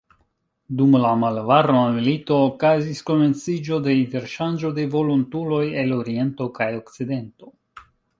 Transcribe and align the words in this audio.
Dum 0.77 0.95
la 1.01 1.09
Malvarma 1.23 1.81
Milito 1.97 2.39
okazis 2.45 3.01
komenciĝo 3.09 3.77
de 3.89 3.93
interŝanĝo 3.97 4.71
de 4.79 4.87
volontuloj 4.95 5.61
el 5.83 5.93
oriento 5.99 6.49
kaj 6.57 6.71
okcidento. 6.79 7.53